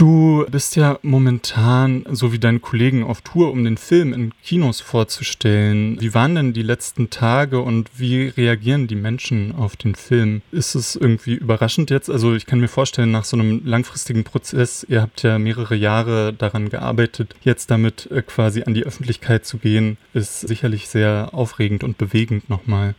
Du 0.00 0.46
bist 0.50 0.76
ja 0.76 0.98
momentan, 1.02 2.06
so 2.10 2.32
wie 2.32 2.38
deine 2.38 2.58
Kollegen, 2.58 3.04
auf 3.04 3.20
Tour, 3.20 3.50
um 3.50 3.64
den 3.64 3.76
Film 3.76 4.14
in 4.14 4.32
Kinos 4.42 4.80
vorzustellen. 4.80 6.00
Wie 6.00 6.14
waren 6.14 6.34
denn 6.34 6.54
die 6.54 6.62
letzten 6.62 7.10
Tage 7.10 7.60
und 7.60 7.90
wie 7.98 8.28
reagieren 8.28 8.86
die 8.86 8.94
Menschen 8.94 9.54
auf 9.54 9.76
den 9.76 9.94
Film? 9.94 10.40
Ist 10.52 10.74
es 10.74 10.96
irgendwie 10.96 11.34
überraschend 11.34 11.90
jetzt? 11.90 12.08
Also 12.08 12.34
ich 12.34 12.46
kann 12.46 12.60
mir 12.60 12.68
vorstellen, 12.68 13.10
nach 13.10 13.26
so 13.26 13.36
einem 13.36 13.60
langfristigen 13.66 14.24
Prozess, 14.24 14.86
ihr 14.88 15.02
habt 15.02 15.22
ja 15.22 15.38
mehrere 15.38 15.74
Jahre 15.74 16.32
daran 16.32 16.70
gearbeitet, 16.70 17.36
jetzt 17.42 17.70
damit 17.70 18.10
äh, 18.10 18.22
quasi 18.22 18.62
an 18.62 18.72
die 18.72 18.84
Öffentlichkeit 18.84 19.44
zu 19.44 19.58
gehen, 19.58 19.98
ist 20.14 20.40
sicherlich 20.40 20.88
sehr 20.88 21.28
aufregend 21.32 21.84
und 21.84 21.98
bewegend 21.98 22.48
nochmal. 22.48 22.94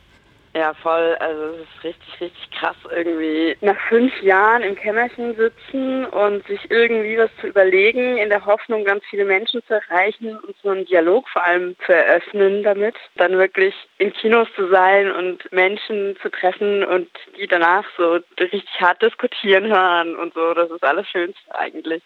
Ja, 0.53 0.73
voll. 0.73 1.15
Also 1.19 1.43
es 1.43 1.61
ist 1.61 1.83
richtig, 1.85 2.21
richtig 2.21 2.51
krass 2.51 2.75
irgendwie 2.89 3.55
nach 3.61 3.79
fünf 3.87 4.21
Jahren 4.21 4.63
im 4.63 4.75
Kämmerchen 4.75 5.33
sitzen 5.35 6.05
und 6.05 6.45
sich 6.45 6.69
irgendwie 6.69 7.17
was 7.17 7.29
zu 7.39 7.47
überlegen, 7.47 8.17
in 8.17 8.29
der 8.29 8.45
Hoffnung, 8.45 8.83
ganz 8.83 9.01
viele 9.09 9.23
Menschen 9.23 9.63
zu 9.65 9.75
erreichen 9.75 10.37
und 10.37 10.55
so 10.61 10.69
einen 10.69 10.85
Dialog 10.85 11.29
vor 11.29 11.45
allem 11.45 11.77
zu 11.85 11.93
eröffnen 11.93 12.63
damit. 12.63 12.95
Dann 13.15 13.37
wirklich 13.37 13.73
in 13.97 14.11
Kinos 14.11 14.49
zu 14.55 14.67
sein 14.67 15.09
und 15.09 15.49
Menschen 15.53 16.17
zu 16.21 16.29
treffen 16.29 16.83
und 16.83 17.09
die 17.37 17.47
danach 17.47 17.85
so 17.95 18.19
richtig 18.37 18.69
hart 18.81 19.01
diskutieren 19.01 19.67
hören 19.67 20.17
und 20.17 20.33
so. 20.33 20.53
Das 20.53 20.69
ist 20.69 20.83
alles 20.83 21.07
Schönste 21.07 21.55
eigentlich. 21.55 22.03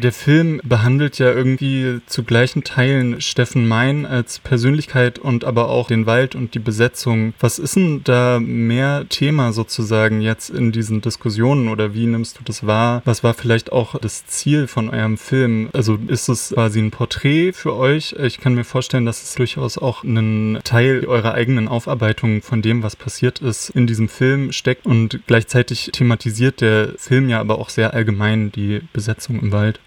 Der 0.00 0.12
Film 0.12 0.60
behandelt 0.62 1.18
ja 1.18 1.32
irgendwie 1.32 2.00
zu 2.06 2.22
gleichen 2.22 2.62
Teilen 2.62 3.20
Steffen 3.20 3.66
Mein 3.66 4.06
als 4.06 4.38
Persönlichkeit 4.38 5.18
und 5.18 5.42
aber 5.42 5.70
auch 5.70 5.88
den 5.88 6.06
Wald 6.06 6.36
und 6.36 6.54
die 6.54 6.60
Besetzung. 6.60 7.34
Was 7.40 7.58
ist 7.58 7.74
denn 7.74 8.02
da 8.04 8.38
mehr 8.40 9.06
Thema 9.08 9.52
sozusagen 9.52 10.20
jetzt 10.20 10.50
in 10.50 10.70
diesen 10.70 11.00
Diskussionen 11.00 11.66
oder 11.66 11.94
wie 11.94 12.06
nimmst 12.06 12.38
du 12.38 12.44
das 12.44 12.64
wahr? 12.64 13.02
Was 13.06 13.24
war 13.24 13.34
vielleicht 13.34 13.72
auch 13.72 13.98
das 13.98 14.24
Ziel 14.26 14.68
von 14.68 14.88
eurem 14.88 15.18
Film? 15.18 15.68
Also 15.72 15.98
ist 16.06 16.28
es 16.28 16.50
quasi 16.54 16.78
ein 16.78 16.92
Porträt 16.92 17.52
für 17.52 17.74
euch? 17.74 18.14
Ich 18.22 18.38
kann 18.38 18.54
mir 18.54 18.62
vorstellen, 18.62 19.04
dass 19.04 19.24
es 19.24 19.34
durchaus 19.34 19.78
auch 19.78 20.04
einen 20.04 20.60
Teil 20.62 21.06
eurer 21.06 21.34
eigenen 21.34 21.66
Aufarbeitung 21.66 22.42
von 22.42 22.62
dem, 22.62 22.84
was 22.84 22.94
passiert 22.94 23.40
ist, 23.40 23.70
in 23.70 23.88
diesem 23.88 24.08
Film 24.08 24.52
steckt 24.52 24.86
und 24.86 25.26
gleichzeitig 25.26 25.90
thematisiert 25.92 26.60
der 26.60 26.90
Film 26.98 27.28
ja 27.28 27.40
aber 27.40 27.58
auch 27.58 27.68
sehr 27.68 27.94
allgemein 27.94 28.52
die 28.52 28.80
Besetzung 28.92 29.40
im 29.40 29.50
Wald. 29.50 29.80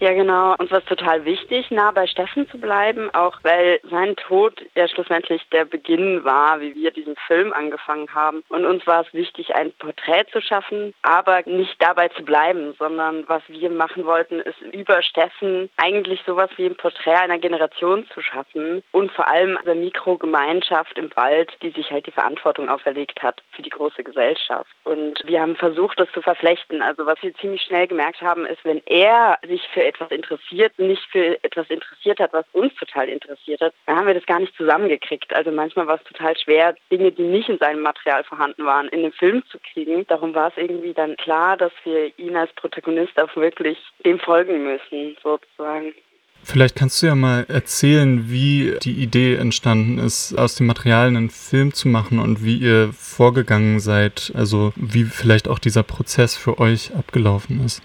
Ja, 0.00 0.12
genau. 0.12 0.56
Uns 0.58 0.70
war 0.72 0.80
es 0.80 0.84
total 0.86 1.24
wichtig, 1.24 1.70
nah 1.70 1.92
bei 1.92 2.06
Steffen 2.06 2.48
zu 2.50 2.58
bleiben, 2.58 3.14
auch 3.14 3.38
weil 3.42 3.80
sein 3.90 4.16
Tod 4.16 4.60
ja 4.74 4.88
schlussendlich 4.88 5.40
der 5.50 5.64
Beginn 5.64 6.24
war, 6.24 6.60
wie 6.60 6.74
wir 6.74 6.90
diesen 6.90 7.14
Film 7.26 7.52
angefangen 7.52 8.12
haben. 8.12 8.42
Und 8.48 8.64
uns 8.64 8.86
war 8.86 9.02
es 9.02 9.14
wichtig, 9.14 9.54
ein 9.54 9.72
Porträt 9.78 10.26
zu 10.32 10.40
schaffen, 10.40 10.94
aber 11.02 11.42
nicht 11.46 11.76
dabei 11.78 12.08
zu 12.08 12.24
bleiben, 12.24 12.74
sondern 12.78 13.24
was 13.28 13.42
wir 13.46 13.70
machen 13.70 14.04
wollten, 14.04 14.40
ist 14.40 14.60
über 14.72 15.00
Steffen 15.02 15.70
eigentlich 15.76 16.20
sowas 16.26 16.50
wie 16.56 16.66
ein 16.66 16.76
Porträt 16.76 17.14
einer 17.14 17.38
Generation 17.38 18.06
zu 18.12 18.20
schaffen 18.20 18.82
und 18.90 19.12
vor 19.12 19.28
allem 19.28 19.56
eine 19.58 19.76
Mikrogemeinschaft 19.76 20.98
im 20.98 21.10
Wald, 21.14 21.52
die 21.62 21.70
sich 21.70 21.90
halt 21.92 22.06
die 22.06 22.12
Verantwortung 22.12 22.68
auferlegt 22.68 23.22
hat 23.22 23.42
für 23.52 23.62
die 23.62 23.70
große 23.70 24.02
Gesellschaft. 24.02 24.70
Und 24.82 25.22
wir 25.24 25.40
haben 25.40 25.54
versucht, 25.56 26.00
das 26.00 26.10
zu 26.12 26.20
verflechten. 26.20 26.82
Also 26.82 27.06
was 27.06 27.22
wir 27.22 27.32
ziemlich 27.36 27.62
schnell 27.62 27.86
gemerkt 27.86 28.20
haben, 28.20 28.44
ist, 28.44 28.64
wenn 28.64 28.82
er 28.86 29.38
sich 29.46 29.62
für 29.72 29.83
etwas 29.84 30.10
interessiert, 30.10 30.78
nicht 30.78 31.02
für 31.10 31.42
etwas 31.42 31.68
interessiert 31.70 32.18
hat, 32.20 32.32
was 32.32 32.44
uns 32.52 32.74
total 32.74 33.08
interessiert 33.08 33.60
hat, 33.60 33.74
dann 33.86 33.96
haben 33.96 34.06
wir 34.06 34.14
das 34.14 34.26
gar 34.26 34.40
nicht 34.40 34.56
zusammengekriegt. 34.56 35.34
Also 35.34 35.50
manchmal 35.50 35.86
war 35.86 35.96
es 35.96 36.04
total 36.04 36.36
schwer, 36.36 36.74
Dinge, 36.90 37.12
die 37.12 37.22
nicht 37.22 37.48
in 37.48 37.58
seinem 37.58 37.82
Material 37.82 38.24
vorhanden 38.24 38.64
waren, 38.64 38.88
in 38.88 39.02
den 39.02 39.12
Film 39.12 39.42
zu 39.46 39.58
kriegen. 39.58 40.06
Darum 40.06 40.34
war 40.34 40.48
es 40.48 40.56
irgendwie 40.56 40.94
dann 40.94 41.16
klar, 41.16 41.56
dass 41.56 41.72
wir 41.84 42.16
ihn 42.18 42.36
als 42.36 42.52
Protagonist 42.54 43.18
auch 43.20 43.34
wirklich 43.36 43.78
dem 44.04 44.18
folgen 44.18 44.64
müssen, 44.64 45.16
sozusagen. 45.22 45.94
Vielleicht 46.42 46.76
kannst 46.76 47.02
du 47.02 47.06
ja 47.06 47.14
mal 47.14 47.46
erzählen, 47.48 48.28
wie 48.28 48.76
die 48.82 49.02
Idee 49.02 49.36
entstanden 49.36 49.98
ist, 49.98 50.34
aus 50.36 50.56
dem 50.56 50.66
Material 50.66 51.08
einen 51.08 51.30
Film 51.30 51.72
zu 51.72 51.88
machen 51.88 52.18
und 52.18 52.44
wie 52.44 52.58
ihr 52.58 52.92
vorgegangen 52.92 53.80
seid, 53.80 54.30
also 54.34 54.72
wie 54.76 55.04
vielleicht 55.04 55.48
auch 55.48 55.58
dieser 55.58 55.82
Prozess 55.82 56.36
für 56.36 56.58
euch 56.58 56.94
abgelaufen 56.94 57.64
ist. 57.64 57.82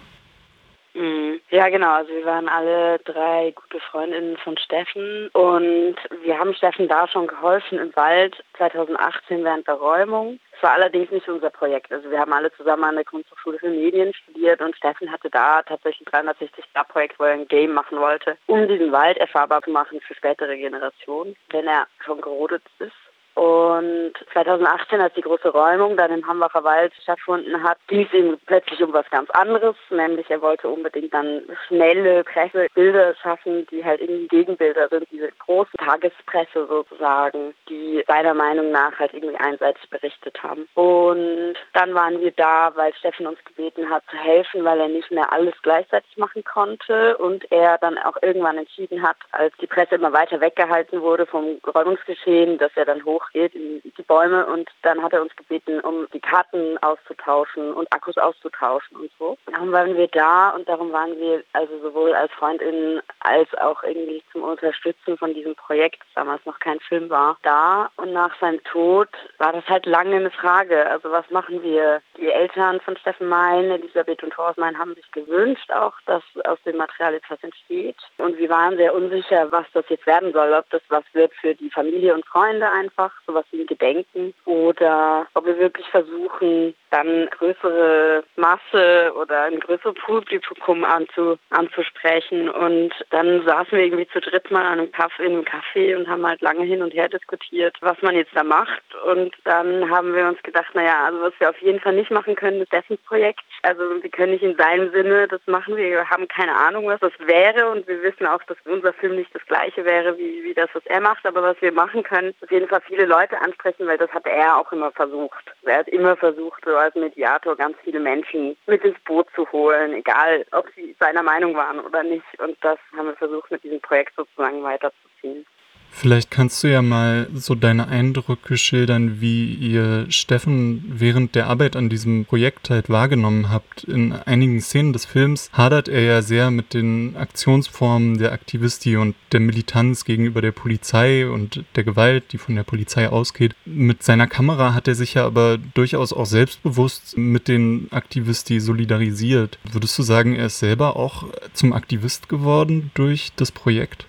Ja, 1.51 1.67
genau. 1.69 1.93
Also 1.93 2.11
wir 2.13 2.25
waren 2.25 2.47
alle 2.47 2.99
drei 2.99 3.51
gute 3.55 3.79
Freundinnen 3.79 4.37
von 4.37 4.55
Steffen 4.57 5.29
und 5.29 5.95
wir 6.21 6.37
haben 6.37 6.53
Steffen 6.53 6.87
da 6.87 7.07
schon 7.07 7.25
geholfen 7.25 7.79
im 7.79 7.95
Wald 7.95 8.35
2018 8.57 9.43
während 9.43 9.67
der 9.67 9.75
Räumung. 9.75 10.39
Es 10.55 10.61
war 10.61 10.73
allerdings 10.73 11.09
nicht 11.09 11.27
unser 11.27 11.49
Projekt. 11.49 11.91
Also 11.91 12.11
wir 12.11 12.19
haben 12.19 12.33
alle 12.33 12.51
zusammen 12.51 12.83
an 12.83 12.95
der 12.95 13.05
Kunsthochschule 13.05 13.57
für 13.57 13.69
Medien 13.69 14.13
studiert 14.13 14.61
und 14.61 14.75
Steffen 14.75 15.11
hatte 15.11 15.31
da 15.31 15.63
tatsächlich 15.63 16.07
ein 16.13 16.27
360-Grad-Projekt, 16.27 17.17
wo 17.17 17.23
er 17.23 17.33
ein 17.33 17.47
Game 17.47 17.73
machen 17.73 17.99
wollte, 17.99 18.37
um 18.45 18.67
diesen 18.67 18.91
Wald 18.91 19.17
erfahrbar 19.17 19.63
zu 19.63 19.71
machen 19.71 20.01
für 20.01 20.13
spätere 20.13 20.55
Generationen, 20.55 21.35
wenn 21.49 21.65
er 21.65 21.87
schon 22.05 22.21
gerodet 22.21 22.63
ist. 22.77 22.91
Und 23.39 24.11
2018, 24.33 24.99
als 24.99 25.13
die 25.13 25.21
große 25.21 25.47
Räumung 25.47 25.95
dann 25.95 26.11
im 26.11 26.27
Hambacher 26.27 26.61
Wald 26.65 26.91
stattgefunden 27.01 27.63
hat, 27.63 27.77
ging 27.87 28.05
es 28.05 28.13
ihm 28.13 28.37
plötzlich 28.45 28.83
um 28.83 28.91
was 28.91 29.09
ganz 29.11 29.29
anderes, 29.29 29.77
nämlich 29.91 30.29
er 30.29 30.41
wollte 30.41 30.67
unbedingt 30.67 31.13
dann 31.13 31.43
schnelle 31.65 32.25
Pressebilder 32.25 33.15
schaffen, 33.15 33.65
die 33.71 33.85
halt 33.85 34.01
irgendwie 34.01 34.27
Gegenbilder 34.27 34.89
sind, 34.89 35.07
diese 35.09 35.29
große 35.39 35.71
Tagespresse 35.77 36.67
sozusagen, 36.67 37.53
die 37.69 38.03
seiner 38.07 38.33
Meinung 38.33 38.71
nach 38.71 38.99
halt 38.99 39.13
irgendwie 39.13 39.39
einseitig 39.39 39.89
berichtet 39.89 40.43
haben. 40.43 40.67
Und 40.73 41.53
dann 41.71 41.93
waren 41.95 42.19
wir 42.19 42.31
da, 42.31 42.73
weil 42.75 42.93
Steffen 42.95 43.25
uns 43.25 43.39
gebeten 43.45 43.89
hat 43.89 44.03
zu 44.11 44.17
helfen, 44.17 44.65
weil 44.65 44.81
er 44.81 44.89
nicht 44.89 45.11
mehr 45.11 45.31
alles 45.31 45.55
gleichzeitig 45.61 46.17
machen 46.17 46.43
konnte 46.43 47.17
und 47.17 47.49
er 47.53 47.77
dann 47.77 47.97
auch 47.99 48.17
irgendwann 48.21 48.57
entschieden 48.57 49.01
hat, 49.01 49.15
als 49.31 49.53
die 49.61 49.67
Presse 49.67 49.95
immer 49.95 50.11
weiter 50.11 50.41
weggehalten 50.41 51.01
wurde 51.01 51.25
vom 51.25 51.61
Räumungsgeschehen, 51.73 52.57
dass 52.57 52.71
er 52.75 52.83
dann 52.83 53.05
hoch 53.05 53.28
geht 53.31 53.55
in 53.55 53.81
die 53.83 54.03
Bäume 54.03 54.45
und 54.45 54.69
dann 54.81 55.01
hat 55.01 55.13
er 55.13 55.21
uns 55.21 55.35
gebeten, 55.35 55.79
um 55.81 56.07
die 56.13 56.19
Karten 56.19 56.77
auszutauschen 56.79 57.73
und 57.73 57.91
Akkus 57.93 58.17
auszutauschen 58.17 58.97
und 58.97 59.11
so. 59.19 59.37
Darum 59.51 59.71
waren 59.71 59.95
wir 59.95 60.07
da 60.07 60.49
und 60.51 60.67
darum 60.67 60.91
waren 60.91 61.17
wir 61.17 61.43
also 61.53 61.79
sowohl 61.79 62.13
als 62.13 62.31
Freundinnen 62.33 63.01
als 63.19 63.53
auch 63.55 63.83
irgendwie 63.83 64.23
zum 64.31 64.43
Unterstützen 64.43 65.17
von 65.17 65.33
diesem 65.33 65.55
Projekt, 65.55 66.01
damals 66.15 66.45
noch 66.45 66.59
kein 66.59 66.79
Film 66.79 67.09
war, 67.09 67.37
da. 67.43 67.89
Und 67.97 68.13
nach 68.13 68.37
seinem 68.39 68.63
Tod 68.63 69.09
war 69.37 69.53
das 69.53 69.67
halt 69.67 69.85
lange 69.85 70.15
eine 70.15 70.31
Frage. 70.31 70.85
Also 70.89 71.11
was 71.11 71.29
machen 71.29 71.61
wir? 71.63 72.01
Die 72.17 72.31
Eltern 72.31 72.79
von 72.81 72.97
Steffen 72.97 73.27
Mein, 73.27 73.65
Elisabeth 73.65 74.23
und 74.23 74.33
Thorsten 74.33 74.61
Mein 74.61 74.77
haben 74.77 74.95
sich 74.95 75.11
gewünscht 75.11 75.71
auch, 75.71 75.93
dass 76.05 76.23
aus 76.45 76.59
dem 76.65 76.77
Material 76.77 77.13
etwas 77.13 77.41
entsteht. 77.43 77.97
Und 78.17 78.37
wir 78.37 78.49
waren 78.49 78.77
sehr 78.77 78.93
unsicher, 78.93 79.51
was 79.51 79.65
das 79.73 79.85
jetzt 79.89 80.05
werden 80.05 80.33
soll, 80.33 80.53
ob 80.53 80.69
das 80.69 80.81
was 80.89 81.03
wird 81.13 81.33
für 81.33 81.55
die 81.55 81.69
Familie 81.69 82.13
und 82.13 82.25
Freunde 82.25 82.69
einfach 82.69 83.08
sowas 83.25 83.45
wie 83.51 83.61
ein 83.61 83.67
Gedenken 83.67 84.33
oder 84.45 85.27
ob 85.33 85.45
wir 85.45 85.57
wirklich 85.59 85.87
versuchen, 85.87 86.73
dann 86.91 87.29
größere 87.29 88.23
Masse 88.35 89.13
oder 89.15 89.43
ein 89.43 89.59
größeres 89.59 89.95
Publikum 89.95 90.83
anzu, 90.83 91.37
anzusprechen. 91.49 92.49
Und 92.49 92.93
dann 93.11 93.45
saßen 93.45 93.77
wir 93.77 93.85
irgendwie 93.85 94.07
zu 94.07 94.19
dritt 94.19 94.49
mal 94.51 94.65
an 94.65 94.79
einem 94.79 94.91
Kaffee, 94.91 95.25
in 95.25 95.33
einem 95.33 95.45
Café 95.45 95.95
und 95.95 96.07
haben 96.07 96.25
halt 96.25 96.41
lange 96.41 96.63
hin 96.63 96.81
und 96.81 96.93
her 96.93 97.09
diskutiert, 97.09 97.77
was 97.81 98.01
man 98.01 98.15
jetzt 98.15 98.35
da 98.35 98.43
macht. 98.43 98.83
Und 99.05 99.35
dann 99.43 99.89
haben 99.89 100.13
wir 100.13 100.27
uns 100.27 100.41
gedacht, 100.43 100.73
naja, 100.73 101.05
also 101.05 101.21
was 101.21 101.33
wir 101.39 101.49
auf 101.49 101.61
jeden 101.61 101.79
Fall 101.79 101.93
nicht 101.93 102.11
machen 102.11 102.35
können, 102.35 102.61
ist 102.61 102.73
dessen 102.73 102.97
Projekt. 102.99 103.43
Also 103.63 103.81
wir 104.01 104.09
können 104.09 104.31
nicht 104.31 104.43
in 104.43 104.57
seinem 104.57 104.91
Sinne 104.91 105.27
das 105.27 105.41
machen. 105.45 105.75
Wir 105.75 106.09
haben 106.09 106.27
keine 106.27 106.55
Ahnung, 106.55 106.87
was 106.87 106.99
das 106.99 107.13
wäre 107.19 107.69
und 107.69 107.87
wir 107.87 108.01
wissen 108.01 108.25
auch, 108.25 108.41
dass 108.43 108.57
unser 108.65 108.93
Film 108.93 109.15
nicht 109.15 109.33
das 109.33 109.45
gleiche 109.45 109.85
wäre 109.85 110.17
wie, 110.17 110.43
wie 110.43 110.53
das, 110.53 110.69
was 110.73 110.85
er 110.85 111.01
macht. 111.01 111.25
Aber 111.25 111.43
was 111.43 111.61
wir 111.61 111.71
machen 111.71 112.03
können, 112.03 112.33
auf 112.41 112.51
jeden 112.51 112.67
Fall 112.67 112.81
viele 112.99 113.13
Leute 113.13 113.39
ansprechen, 113.39 113.87
weil 113.87 113.97
das 113.97 114.11
hat 114.11 114.25
er 114.27 114.57
auch 114.57 114.69
immer 114.73 114.91
versucht. 114.91 115.55
Er 115.63 115.79
hat 115.79 115.87
immer 115.87 116.17
versucht, 116.17 116.65
so 116.65 116.75
als 116.75 116.93
Mediator 116.95 117.55
ganz 117.55 117.77
viele 117.83 117.99
Menschen 117.99 118.57
mit 118.67 118.83
ins 118.83 118.99
Boot 119.05 119.27
zu 119.35 119.49
holen, 119.53 119.93
egal 119.93 120.45
ob 120.51 120.67
sie 120.75 120.93
seiner 120.99 121.23
Meinung 121.23 121.55
waren 121.55 121.79
oder 121.79 122.03
nicht. 122.03 122.25
Und 122.39 122.57
das 122.61 122.77
haben 122.97 123.07
wir 123.07 123.15
versucht, 123.15 123.51
mit 123.51 123.63
diesem 123.63 123.79
Projekt 123.79 124.15
sozusagen 124.17 124.61
weiterzuziehen. 124.63 125.45
Vielleicht 125.91 126.31
kannst 126.31 126.63
du 126.63 126.71
ja 126.71 126.81
mal 126.81 127.27
so 127.33 127.55
deine 127.55 127.87
Eindrücke 127.87 128.57
schildern, 128.57 129.19
wie 129.19 129.53
ihr 129.53 130.05
Steffen 130.09 130.83
während 130.87 131.35
der 131.35 131.47
Arbeit 131.47 131.75
an 131.75 131.89
diesem 131.89 132.25
Projekt 132.25 132.69
halt 132.69 132.89
wahrgenommen 132.89 133.49
habt. 133.49 133.83
In 133.83 134.13
einigen 134.13 134.61
Szenen 134.61 134.93
des 134.93 135.05
Films 135.05 135.49
hadert 135.51 135.89
er 135.89 136.01
ja 136.01 136.21
sehr 136.21 136.51
mit 136.51 136.73
den 136.73 137.17
Aktionsformen 137.17 138.17
der 138.17 138.31
Aktivistie 138.31 138.95
und 138.95 139.15
der 139.31 139.41
Militanz 139.41 140.05
gegenüber 140.05 140.41
der 140.41 140.53
Polizei 140.53 141.27
und 141.27 141.65
der 141.75 141.83
Gewalt, 141.83 142.31
die 142.31 142.37
von 142.37 142.55
der 142.55 142.63
Polizei 142.63 143.09
ausgeht. 143.09 143.53
Mit 143.65 144.03
seiner 144.03 144.27
Kamera 144.27 144.73
hat 144.73 144.87
er 144.87 144.95
sich 144.95 145.15
ja 145.15 145.25
aber 145.25 145.57
durchaus 145.57 146.13
auch 146.13 146.25
selbstbewusst 146.25 147.17
mit 147.17 147.47
den 147.47 147.87
Aktivisti 147.91 148.59
solidarisiert. 148.59 149.59
Würdest 149.69 149.97
du 149.99 150.03
sagen, 150.03 150.35
er 150.35 150.45
ist 150.45 150.59
selber 150.59 150.95
auch 150.95 151.25
zum 151.53 151.73
Aktivist 151.73 152.29
geworden 152.29 152.91
durch 152.93 153.31
das 153.35 153.51
Projekt? 153.51 154.08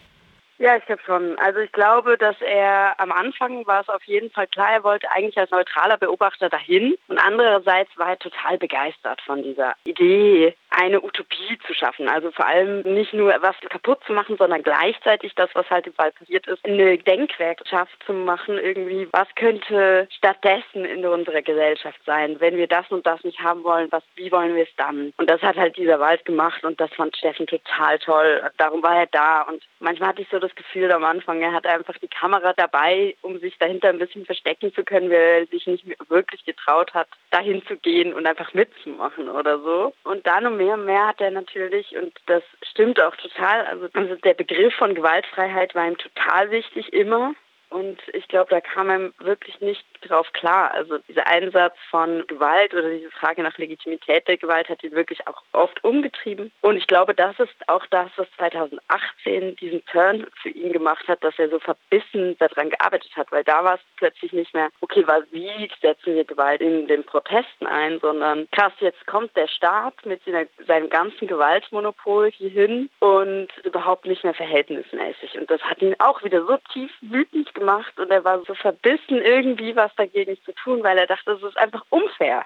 Ja, 0.61 0.77
ich 0.77 0.85
glaube 0.85 1.01
schon. 1.07 1.39
Also 1.39 1.61
ich 1.61 1.73
glaube, 1.73 2.19
dass 2.19 2.37
er 2.43 3.01
am 3.01 3.13
Anfang 3.13 3.67
war 3.67 3.81
es 3.81 3.89
auf 3.89 4.05
jeden 4.05 4.31
Fall 4.31 4.47
klar, 4.47 4.71
er 4.71 4.85
wollte 4.85 5.11
eigentlich 5.11 5.39
als 5.39 5.51
neutraler 5.51 5.97
Beobachter 5.97 6.51
dahin 6.51 6.99
und 7.09 7.19
andererseits 7.19 7.91
war 7.97 8.11
er 8.11 8.19
total 8.19 8.59
begeistert 8.59 9.23
von 9.23 9.43
dieser 9.43 9.73
Idee, 9.85 10.55
eine 10.69 11.03
Utopie 11.03 11.59
zu 11.67 11.73
schaffen. 11.73 12.11
Also 12.11 12.31
vor 12.31 12.47
allem 12.47 12.83
nicht 12.83 13.15
nur 13.15 13.35
was 13.41 13.57
kaputt 13.71 14.01
zu 14.07 14.13
machen, 14.13 14.37
sondern 14.37 14.63
gleichzeitig 14.63 15.35
das, 15.35 15.49
was 15.55 15.69
halt 15.71 15.87
im 15.87 15.97
Wald 15.97 16.15
passiert 16.17 16.47
ist, 16.47 16.63
eine 16.67 16.99
Denkwerkschaft 16.99 17.97
zu 18.05 18.13
machen. 18.13 18.59
Irgendwie, 18.59 19.09
was 19.13 19.29
könnte 19.37 20.09
stattdessen 20.11 20.85
in 20.85 21.07
unserer 21.07 21.41
Gesellschaft 21.41 22.01
sein, 22.05 22.37
wenn 22.39 22.59
wir 22.59 22.67
das 22.67 22.87
und 22.91 23.07
das 23.07 23.25
nicht 23.25 23.41
haben 23.41 23.65
wollen, 23.65 23.89
was, 23.91 24.05
wie 24.15 24.31
wollen 24.31 24.55
wir 24.55 24.65
es 24.65 24.77
dann? 24.77 25.15
Und 25.17 25.31
das 25.31 25.41
hat 25.41 25.57
halt 25.57 25.79
dieser 25.79 26.01
Wald 26.01 26.25
gemacht 26.27 26.63
und 26.65 26.79
das 26.81 26.93
fand 26.93 27.17
Steffen 27.17 27.47
total 27.47 27.99
toll. 27.99 28.43
Darum 28.59 28.83
war 28.83 28.97
er 28.97 29.07
da 29.07 29.43
und 29.43 29.63
manchmal 29.81 30.11
hatte 30.11 30.23
ich 30.23 30.29
so 30.29 30.39
das 30.39 30.50
Gefühl 30.55 30.91
am 30.93 31.05
Anfang, 31.05 31.41
er 31.43 31.53
hatte 31.53 31.71
einfach 31.71 31.97
die 31.99 32.09
Kamera 32.09 32.53
dabei, 32.53 33.17
um 33.23 33.39
sich 33.39 33.59
dahinter 33.59 33.89
ein 33.89 33.99
bisschen 33.99 34.27
verstecken 34.27 34.73
zu 34.75 34.85
können, 34.85 35.11
weil 35.11 35.43
er 35.43 35.47
sich 35.47 35.67
nicht 35.67 35.85
wirklich 36.09 36.45
getraut 36.45 36.95
hat, 36.95 37.09
dahin 37.31 37.65
zu 37.67 37.77
gehen 37.77 38.15
und 38.15 38.27
einfach 38.27 38.53
mitzumachen 38.55 39.29
oder 39.29 39.59
so. 39.61 39.93
Und 40.05 40.27
dann 40.27 40.47
um 40.47 40.57
mehr 40.57 40.75
und 40.75 40.85
mehr 40.85 41.09
hat 41.09 41.21
er 41.21 41.31
natürlich, 41.31 41.97
und 41.97 42.13
das 42.27 42.43
stimmt 42.63 43.01
auch 43.01 43.17
total, 43.17 43.67
also, 43.67 43.89
also 43.93 44.15
der 44.17 44.35
Begriff 44.35 44.75
von 44.75 44.95
Gewaltfreiheit 44.95 45.75
war 45.75 45.87
ihm 45.87 45.99
total 45.99 46.51
wichtig 46.51 46.93
immer. 46.93 47.35
Und 47.71 48.01
ich 48.13 48.27
glaube, 48.27 48.51
da 48.51 48.61
kam 48.61 48.91
einem 48.91 49.15
wirklich 49.19 49.61
nicht 49.61 49.87
drauf 50.03 50.33
klar. 50.33 50.73
Also 50.73 50.99
dieser 51.09 51.27
Einsatz 51.29 51.77
von 51.89 52.27
Gewalt 52.27 52.75
oder 52.75 52.91
diese 52.91 53.11
Frage 53.13 53.43
nach 53.43 53.57
Legitimität 53.59 54.27
der 54.27 54.39
Gewalt 54.39 54.69
hat 54.69 54.83
ihn 54.83 54.93
wirklich 54.93 55.27
auch 55.29 55.43
oft 55.53 55.83
umgetrieben. 55.85 56.51
Und 56.63 56.77
ich 56.77 56.89
glaube, 56.89 57.15
das 57.15 57.39
ist 57.39 57.55
auch 57.69 57.87
das, 57.87 58.11
was 58.17 58.27
2018 58.39 59.57
diesen 59.57 59.85
Turn 59.87 60.27
für 60.43 60.49
ihn 60.49 60.73
gemacht 60.73 61.07
hat, 61.07 61.23
dass 61.23 61.39
er 61.39 61.49
so 61.49 61.61
verbissen 61.61 62.37
daran 62.39 62.71
gearbeitet 62.71 63.15
hat. 63.17 63.31
Weil 63.31 63.45
da 63.45 63.63
war 63.63 63.75
es 63.75 63.81
plötzlich 63.97 64.33
nicht 64.33 64.53
mehr, 64.53 64.71
okay, 64.81 65.07
wie 65.31 65.71
setzen 65.81 66.17
wir 66.17 66.25
Gewalt 66.25 66.61
in 66.61 66.89
den 66.89 67.05
Protesten 67.05 67.67
ein, 67.67 68.01
sondern 68.01 68.49
krass, 68.51 68.73
jetzt 68.81 69.07
kommt 69.07 69.37
der 69.37 69.47
Staat 69.47 69.95
mit 70.05 70.23
seinem 70.67 70.91
ganzen 70.91 71.29
Gewaltmonopol 71.29 72.33
hierhin 72.33 72.91
und 72.99 73.49
überhaupt 73.63 74.07
nicht 74.07 74.25
mehr 74.25 74.35
verhältnismäßig. 74.35 75.39
Und 75.39 75.49
das 75.51 75.63
hat 75.63 75.81
ihn 75.83 75.95
auch 76.01 76.25
wieder 76.25 76.45
so 76.45 76.57
tief 76.73 76.91
wütend 77.01 77.55
gemacht 77.55 77.60
und 77.99 78.11
er 78.11 78.25
war 78.25 78.43
so 78.47 78.55
verbissen 78.55 79.21
irgendwie 79.23 79.75
was 79.77 79.95
dagegen 79.97 80.37
zu 80.45 80.53
tun, 80.53 80.83
weil 80.83 80.99
er 80.99 81.07
dachte, 81.07 81.33
es 81.33 81.43
ist 81.43 81.57
einfach 81.57 81.85
unfair. 81.91 82.45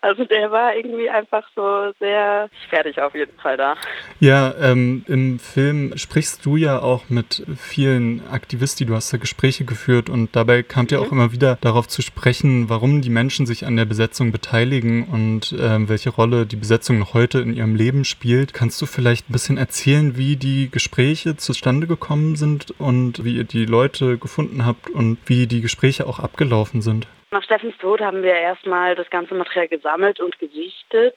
Also 0.00 0.24
der 0.24 0.50
war 0.50 0.74
irgendwie 0.74 1.08
einfach 1.08 1.48
so 1.54 1.92
sehr 2.00 2.48
fertig 2.68 3.00
auf 3.00 3.14
jeden 3.14 3.38
Fall 3.38 3.56
da. 3.56 3.76
Ja, 4.18 4.54
ähm, 4.60 5.04
im 5.06 5.38
Film 5.38 5.96
sprichst 5.96 6.44
du 6.44 6.56
ja 6.56 6.80
auch 6.80 7.08
mit 7.08 7.44
vielen 7.56 8.26
Aktivisten, 8.28 8.88
du 8.88 8.94
hast 8.94 9.12
da 9.12 9.18
Gespräche 9.18 9.64
geführt 9.64 10.08
und 10.08 10.34
dabei 10.34 10.62
kamt 10.62 10.90
mhm. 10.90 10.96
ja 10.96 11.02
auch 11.04 11.12
immer 11.12 11.32
wieder 11.32 11.58
darauf 11.60 11.86
zu 11.86 12.02
sprechen, 12.02 12.68
warum 12.68 13.02
die 13.02 13.10
Menschen 13.10 13.46
sich 13.46 13.64
an 13.64 13.76
der 13.76 13.84
Besetzung 13.84 14.32
beteiligen 14.32 15.06
und 15.06 15.54
ähm, 15.60 15.88
welche 15.88 16.10
Rolle 16.10 16.46
die 16.46 16.56
Besetzung 16.56 16.98
noch 16.98 17.14
heute 17.14 17.38
in 17.38 17.54
ihrem 17.54 17.76
Leben 17.76 18.04
spielt. 18.04 18.54
Kannst 18.54 18.82
du 18.82 18.86
vielleicht 18.86 19.28
ein 19.28 19.32
bisschen 19.32 19.58
erzählen, 19.58 20.16
wie 20.16 20.36
die 20.36 20.70
Gespräche 20.70 21.36
zustande 21.36 21.86
gekommen 21.86 22.36
sind 22.36 22.74
und 22.80 23.24
wie 23.24 23.36
ihr 23.36 23.44
die 23.44 23.66
Leute 23.66 24.18
gefunden 24.22 24.64
habt 24.64 24.88
und 24.88 25.18
wie 25.26 25.46
die 25.46 25.60
Gespräche 25.60 26.06
auch 26.06 26.18
abgelaufen 26.18 26.80
sind? 26.80 27.06
Nach 27.30 27.42
Steffens 27.42 27.76
Tod 27.78 28.00
haben 28.00 28.22
wir 28.22 28.34
erstmal 28.34 28.94
das 28.94 29.10
ganze 29.10 29.34
Material 29.34 29.68
gesammelt 29.68 30.20
und 30.20 30.38
gesichtet 30.38 31.16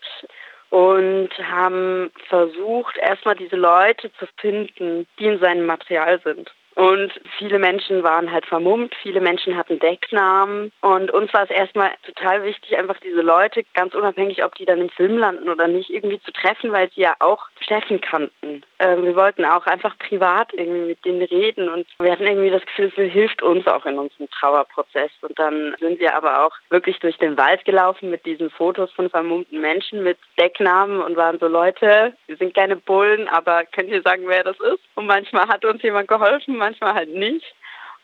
und 0.69 1.29
haben 1.41 2.11
versucht, 2.27 2.97
erstmal 2.97 3.35
diese 3.35 3.55
Leute 3.55 4.11
zu 4.19 4.25
finden, 4.37 5.07
die 5.19 5.25
in 5.25 5.39
seinem 5.39 5.65
Material 5.65 6.19
sind. 6.23 6.51
Und 6.75 7.11
viele 7.37 7.57
Menschen 7.57 8.03
waren 8.03 8.31
halt 8.31 8.45
vermummt, 8.45 8.93
viele 9.01 9.21
Menschen 9.21 9.55
hatten 9.55 9.79
Decknamen. 9.79 10.71
Und 10.81 11.09
uns 11.11 11.33
war 11.33 11.43
es 11.43 11.49
erstmal 11.49 11.91
total 12.05 12.43
wichtig, 12.43 12.77
einfach 12.77 12.99
diese 12.99 13.21
Leute, 13.21 13.63
ganz 13.73 13.95
unabhängig, 13.95 14.43
ob 14.43 14.55
die 14.55 14.65
dann 14.65 14.81
im 14.81 14.89
Film 14.89 15.17
landen 15.17 15.49
oder 15.49 15.67
nicht, 15.67 15.89
irgendwie 15.89 16.19
zu 16.21 16.31
treffen, 16.33 16.73
weil 16.73 16.89
sie 16.91 17.01
ja 17.01 17.15
auch 17.19 17.47
Steffen 17.61 18.01
kannten. 18.01 18.63
Ähm, 18.79 19.05
wir 19.05 19.15
wollten 19.15 19.45
auch 19.45 19.65
einfach 19.65 19.97
privat 19.97 20.53
irgendwie 20.53 20.87
mit 20.87 21.05
denen 21.05 21.21
reden 21.21 21.69
und 21.69 21.87
wir 21.97 22.11
hatten 22.11 22.27
irgendwie 22.27 22.49
das 22.49 22.65
Gefühl, 22.65 22.91
es 22.95 23.11
hilft 23.11 23.41
uns 23.41 23.65
auch 23.67 23.85
in 23.85 23.97
unserem 23.97 24.29
Trauerprozess. 24.31 25.11
Und 25.21 25.39
dann 25.39 25.75
sind 25.79 25.99
wir 25.99 26.15
aber 26.15 26.45
auch 26.45 26.55
wirklich 26.69 26.99
durch 26.99 27.17
den 27.17 27.37
Wald 27.37 27.63
gelaufen 27.63 28.09
mit 28.09 28.25
diesen 28.25 28.49
Fotos 28.49 28.91
von 28.91 29.09
vermummten 29.09 29.61
Menschen 29.61 30.03
mit 30.03 30.17
Decknamen 30.37 31.01
und 31.01 31.15
waren 31.15 31.39
so 31.39 31.47
Leute, 31.47 32.13
wir 32.27 32.35
sind 32.35 32.53
keine 32.53 32.75
Bullen, 32.75 33.29
aber 33.29 33.63
könnt 33.63 33.89
ihr 33.89 34.01
sagen, 34.01 34.23
wer 34.25 34.43
das 34.43 34.59
ist? 34.59 34.83
Und 34.95 35.05
manchmal 35.05 35.47
hat 35.47 35.63
uns 35.63 35.81
jemand 35.81 36.09
geholfen, 36.09 36.57
manchmal 36.65 36.93
halt 36.95 37.09
nicht. 37.09 37.45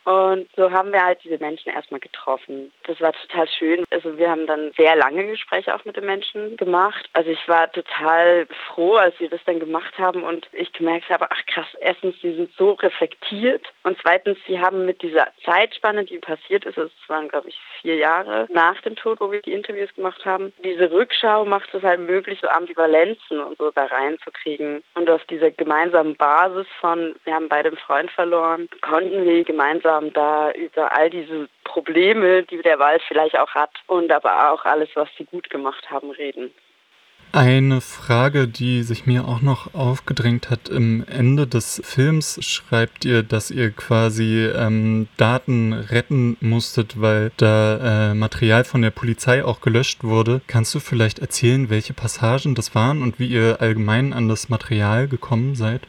Und 0.04 0.48
so 0.56 0.72
haben 0.72 0.92
wir 0.92 1.04
halt 1.04 1.20
diese 1.24 1.38
Menschen 1.38 1.72
erstmal 1.72 2.00
getroffen. 2.00 2.72
Das 2.88 3.00
war 3.02 3.14
total 3.14 3.48
schön. 3.48 3.86
Also 3.92 4.18
wir 4.18 4.30
haben 4.30 4.48
dann 4.48 4.72
sehr 4.76 4.96
lange 4.96 5.28
Gespräche 5.28 5.76
auch 5.76 5.86
mit 5.86 5.96
den 5.96 6.06
Menschen 6.06 6.58
gemacht. 6.58 7.10
Also 7.14 7.30
ich 7.30 7.48
war 7.48 7.72
total 7.72 8.48
froh, 8.68 8.96
als 8.96 9.20
wir 9.20 9.30
das 9.30 9.42
dann 9.46 9.60
gemacht 9.60 9.98
haben 9.98 10.24
und 10.24 10.48
ich 10.54 10.74
gemerkt 10.74 11.10
habe, 11.10 11.30
ach 11.30 11.46
krass, 11.46 11.68
erstens, 11.80 12.16
sie 12.22 12.34
sind 12.36 12.52
so 12.58 12.72
reflektiert 12.72 13.66
und 13.84 13.98
zweitens, 14.02 14.38
sie 14.48 14.60
haben 14.60 14.86
mit 14.86 15.02
dieser 15.02 15.28
Zeitspanne, 15.46 16.06
die 16.06 16.18
passiert 16.18 16.66
ist, 16.66 16.78
es 16.78 16.92
waren 17.08 17.30
glaube 17.30 17.50
ich 17.50 17.60
vier 17.82 17.96
Jahre 17.96 18.48
nach 18.52 18.80
dem 18.82 18.96
Tod, 18.96 19.20
wo 19.20 19.32
wir 19.32 19.42
die 19.42 19.54
Interviews 19.54 19.94
gemacht 19.94 20.26
haben, 20.26 20.54
diese 20.64 20.92
Rückschau 20.92 21.46
macht 21.46 21.74
es 21.74 21.84
halt 21.84 22.00
möglich, 22.00 22.40
so 22.42 22.48
Ambivalenzen 22.48 23.40
und 23.40 23.58
so 23.58 23.72
da 23.72 23.86
reinzukriegen. 23.86 24.84
Und 24.96 25.10
auf 25.10 25.24
dieser 25.26 25.52
gemeinsamen 25.52 26.16
Basis 26.16 26.68
von, 26.80 27.16
wir 27.24 27.34
haben 27.34 27.50
beide 27.50 27.70
einen 27.70 27.78
Freund 27.78 28.12
verloren, 28.12 28.68
konnten 28.82 29.26
wir 29.26 29.44
gemeinsam 29.44 29.91
gemeinsam 29.92 30.14
da 30.14 30.52
über 30.52 30.96
all 30.96 31.10
diese 31.10 31.50
Probleme, 31.64 32.44
die 32.44 32.62
der 32.62 32.80
Wald 32.80 33.02
vielleicht 33.08 33.38
auch 33.38 33.50
hat 33.52 33.72
und 33.88 34.12
aber 34.12 34.52
auch 34.52 34.66
alles, 34.66 34.90
was 34.96 35.10
sie 35.18 35.26
gut 35.26 35.50
gemacht 35.50 35.90
haben, 35.90 36.12
reden. 36.12 36.52
Eine 37.34 37.80
Frage, 37.80 38.50
die 38.50 38.84
sich 38.84 39.06
mir 39.06 39.26
auch 39.26 39.42
noch 39.42 39.74
aufgedrängt 39.74 40.50
hat, 40.50 40.68
im 40.68 41.06
Ende 41.08 41.48
des 41.48 41.82
Films 41.82 42.38
schreibt 42.46 43.06
ihr, 43.06 43.24
dass 43.24 43.52
ihr 43.52 43.72
quasi 43.72 44.48
ähm, 44.54 45.08
Daten 45.16 45.72
retten 45.72 46.36
musstet, 46.42 47.00
weil 47.00 47.32
da 47.38 48.12
äh, 48.12 48.14
Material 48.16 48.66
von 48.66 48.82
der 48.82 48.92
Polizei 48.92 49.46
auch 49.46 49.62
gelöscht 49.62 50.04
wurde. 50.04 50.42
Kannst 50.48 50.76
du 50.76 50.82
vielleicht 50.82 51.20
erzählen, 51.20 51.70
welche 51.70 51.94
Passagen 51.94 52.54
das 52.54 52.76
waren 52.76 53.02
und 53.02 53.18
wie 53.18 53.28
ihr 53.28 53.62
allgemein 53.62 54.12
an 54.12 54.28
das 54.28 54.50
Material 54.50 55.08
gekommen 55.08 55.56
seid? 55.56 55.88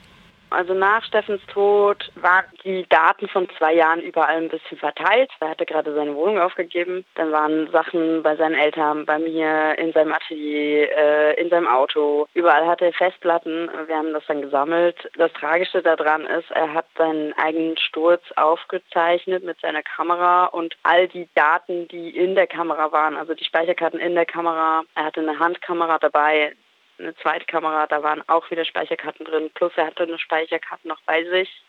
Also 0.52 0.75
nach 0.75 1.02
Steffens 1.04 1.43
Tod 1.46 2.10
waren 2.16 2.44
die 2.64 2.87
Daten 2.88 3.28
von 3.28 3.49
zwei 3.58 3.75
Jahren 3.75 4.00
überall 4.00 4.37
ein 4.37 4.49
bisschen 4.49 4.78
verteilt. 4.78 5.31
Er 5.40 5.50
hatte 5.50 5.66
gerade 5.66 5.94
seine 5.94 6.14
Wohnung 6.14 6.38
aufgegeben. 6.38 7.04
Dann 7.14 7.32
waren 7.32 7.70
Sachen 7.70 8.22
bei 8.22 8.37
seinen 8.37 8.54
Eltern, 8.54 9.06
bei 9.06 9.19
mir, 9.19 9.78
in 9.78 9.93
seinem 9.93 10.12
Atelier, 10.12 10.90
äh, 10.96 11.40
in 11.40 11.49
seinem 11.50 11.66
Auto. 11.66 12.26
Überall 12.34 12.66
hatte 12.66 12.87
er 12.87 12.93
Festplatten. 12.93 13.70
Wir 13.87 13.96
haben 13.96 14.12
das 14.12 14.25
dann 14.26 14.43
gesammelt. 14.43 15.11
Das 15.16 15.32
Tragische 15.32 15.82
daran 15.82 16.26
ist, 16.26 16.50
er 16.50 16.73
hat 16.75 16.87
seinen 16.97 17.32
eigenen 17.35 17.76
Sturz 17.78 18.23
aufgezeichnet 18.37 19.44
mit 19.44 19.59
seiner 19.61 19.82
Kamera 19.82 20.47
und 20.47 20.76
all 20.82 21.09
die 21.09 21.28
Daten, 21.35 21.88
die 21.88 22.11
in 22.11 22.35
der 22.35 22.47
Kamera 22.47 22.92
waren, 22.92 23.16
also 23.16 23.35
die 23.35 23.44
Speicherkarten 23.44 24.00
in 24.00 24.14
der 24.14 24.26
Kamera. 24.26 24.82
Er 24.94 25.04
hatte 25.04 25.21
eine 25.21 25.38
Handkamera 25.38 25.99
dabei 25.99 26.52
eine 27.02 27.14
Zweitkamera, 27.16 27.87
da 27.87 28.02
waren 28.02 28.23
auch 28.28 28.50
wieder 28.50 28.64
Speicherkarten 28.64 29.26
drin, 29.26 29.50
plus 29.54 29.73
er 29.76 29.87
hatte 29.87 30.04
eine 30.04 30.18
Speicherkarte 30.18 30.88
noch 30.88 31.00
bei 31.06 31.25
sich. 31.25 31.62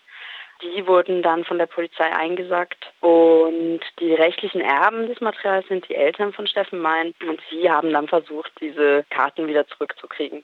Die 0.62 0.88
wurden 0.88 1.24
dann 1.24 1.44
von 1.44 1.58
der 1.58 1.66
Polizei 1.66 2.06
eingesackt 2.06 2.94
und 3.02 3.82
die 4.00 4.14
rechtlichen 4.14 4.62
Erben 4.62 5.08
des 5.08 5.20
Materials 5.20 5.68
sind 5.68 5.90
die 5.90 5.96
Eltern 5.96 6.32
von 6.32 6.48
Steffen 6.48 6.80
Mein 6.80 7.14
und 7.28 7.42
sie 7.50 7.70
haben 7.70 7.92
dann 7.92 8.08
versucht, 8.08 8.52
diese 8.62 9.04
Karten 9.10 9.48
wieder 9.48 9.68
zurückzukriegen. 9.68 10.44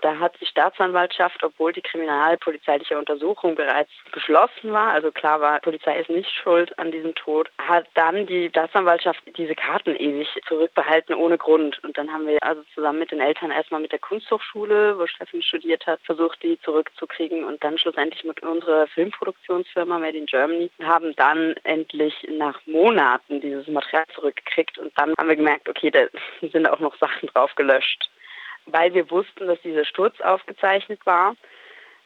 Da 0.00 0.18
hat 0.18 0.38
die 0.40 0.46
Staatsanwaltschaft, 0.46 1.42
obwohl 1.42 1.72
die 1.72 1.82
kriminalpolizeiliche 1.82 2.98
Untersuchung 2.98 3.54
bereits 3.54 3.90
beschlossen 4.12 4.72
war, 4.72 4.92
also 4.92 5.10
klar 5.10 5.40
war, 5.40 5.60
Polizei 5.60 5.98
ist 5.98 6.10
nicht 6.10 6.30
schuld 6.30 6.78
an 6.78 6.92
diesem 6.92 7.14
Tod, 7.14 7.50
hat 7.58 7.86
dann 7.94 8.26
die 8.26 8.48
Staatsanwaltschaft 8.48 9.22
diese 9.36 9.54
Karten 9.54 9.96
ewig 9.96 10.28
zurückbehalten 10.46 11.14
ohne 11.14 11.38
Grund. 11.38 11.82
Und 11.84 11.96
dann 11.96 12.12
haben 12.12 12.26
wir 12.26 12.42
also 12.42 12.62
zusammen 12.74 12.98
mit 12.98 13.12
den 13.12 13.20
Eltern 13.20 13.50
erstmal 13.50 13.80
mit 13.80 13.92
der 13.92 13.98
Kunsthochschule, 13.98 14.98
wo 14.98 15.06
Steffen 15.06 15.42
studiert 15.42 15.86
hat, 15.86 16.00
versucht, 16.02 16.42
die 16.42 16.60
zurückzukriegen 16.60 17.44
und 17.44 17.62
dann 17.64 17.78
schlussendlich 17.78 18.24
mit 18.24 18.42
unserer 18.42 18.86
Filmproduktionsfirma 18.88 19.98
Made 19.98 20.18
in 20.18 20.26
Germany 20.26 20.70
haben 20.82 21.14
dann 21.16 21.54
endlich 21.64 22.14
nach 22.30 22.60
Monaten 22.66 23.40
dieses 23.40 23.66
Material 23.68 24.04
zurückgekriegt 24.14 24.78
und 24.78 24.92
dann 24.98 25.14
haben 25.18 25.28
wir 25.28 25.36
gemerkt, 25.36 25.68
okay, 25.68 25.90
da 25.90 26.06
sind 26.52 26.68
auch 26.68 26.80
noch 26.80 26.96
Sachen 26.98 27.28
drauf 27.28 27.54
gelöscht 27.54 28.10
weil 28.66 28.94
wir 28.94 29.10
wussten, 29.10 29.46
dass 29.46 29.60
dieser 29.62 29.84
Sturz 29.84 30.20
aufgezeichnet 30.20 31.00
war, 31.04 31.34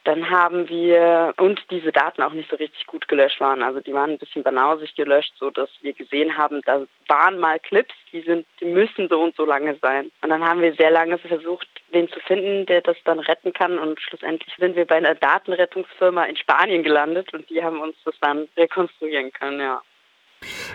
Dann 0.05 0.29
haben 0.29 0.69
wir, 0.69 1.33
und 1.37 1.59
diese 1.69 1.91
Daten 1.91 2.21
auch 2.21 2.31
nicht 2.31 2.49
so 2.49 2.55
richtig 2.55 2.87
gut 2.87 3.07
gelöscht 3.09 3.41
waren. 3.41 3.61
Also 3.61 3.81
die 3.81 3.93
waren 3.93 4.11
ein 4.11 4.17
bisschen 4.17 4.43
banausig 4.43 4.95
gelöscht, 4.95 5.33
so 5.37 5.49
dass 5.51 5.69
wir 5.81 5.93
gesehen 5.93 6.37
haben, 6.37 6.61
da 6.65 6.85
waren 7.07 7.37
mal 7.37 7.59
Clips, 7.59 7.93
die 8.13 8.21
sind, 8.21 8.47
die 8.61 8.65
müssen 8.65 9.09
so 9.09 9.21
und 9.21 9.35
so 9.35 9.45
lange 9.45 9.75
sein. 9.81 10.09
Und 10.21 10.29
dann 10.29 10.43
haben 10.43 10.61
wir 10.61 10.73
sehr 10.73 10.89
lange 10.89 11.17
versucht, 11.17 11.67
den 11.93 12.07
zu 12.09 12.19
finden, 12.21 12.65
der 12.65 12.81
das 12.81 12.97
dann 13.03 13.19
retten 13.19 13.51
kann. 13.51 13.77
Und 13.77 13.99
schlussendlich 13.99 14.53
sind 14.57 14.77
wir 14.77 14.85
bei 14.85 14.95
einer 14.95 15.15
Datenrettungsfirma 15.15 16.23
in 16.23 16.37
Spanien 16.37 16.83
gelandet 16.83 17.33
und 17.33 17.49
die 17.49 17.61
haben 17.61 17.81
uns 17.81 17.95
das 18.05 18.15
dann 18.21 18.47
rekonstruieren 18.55 19.33
können, 19.33 19.59
ja. 19.59 19.81